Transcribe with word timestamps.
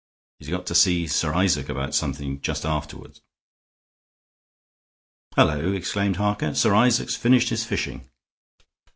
He's 0.39 0.49
got 0.49 0.65
to 0.65 0.73
see 0.73 1.05
Sir 1.05 1.31
Isaac 1.35 1.69
about 1.69 1.93
something 1.93 2.41
just 2.41 2.65
afterward." 2.65 3.19
"Hullo!" 5.35 5.73
exclaimed 5.73 6.15
Harker. 6.15 6.55
"Sir 6.55 6.73
Isaac's 6.73 7.15
finished 7.15 7.49
his 7.49 7.65
fishing. 7.65 8.09